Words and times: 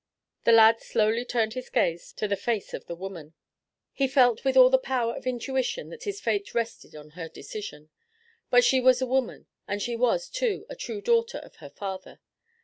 The 0.45 0.51
lad 0.51 0.81
slowly 0.81 1.23
turned 1.23 1.53
his 1.53 1.69
gaze 1.69 2.11
to 2.13 2.27
the 2.27 2.35
face 2.35 2.73
of 2.73 2.87
the 2.87 2.95
woman. 2.95 3.35
He 3.93 4.07
felt 4.07 4.43
with 4.43 4.57
all 4.57 4.71
the 4.71 4.79
power 4.79 5.13
of 5.15 5.27
intuition 5.27 5.89
that 5.89 6.05
his 6.05 6.19
fate 6.19 6.55
rested 6.55 6.95
on 6.95 7.11
her 7.11 7.29
decision. 7.29 7.91
But 8.49 8.63
she 8.63 8.79
was 8.81 8.99
a 9.03 9.05
woman. 9.05 9.45
And 9.67 9.79
she 9.79 9.95
was, 9.95 10.27
too, 10.27 10.65
a 10.69 10.75
true 10.75 11.01
daughter 11.01 11.37
of 11.37 11.57
her 11.57 11.69
father. 11.69 12.19